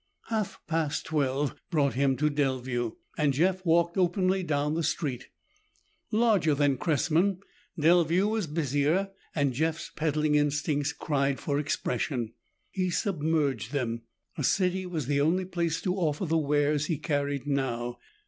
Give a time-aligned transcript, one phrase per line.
[0.29, 5.27] Half past twelve brought him to Delview, and Jeff walked openly down the street.
[6.11, 7.37] Larger than Cressman,
[7.79, 12.33] Delview was busier, and Jeff's peddling instincts cried for expression.
[12.71, 14.01] He submerged them;
[14.39, 17.99] a city was the only place to offer the wares he carried now.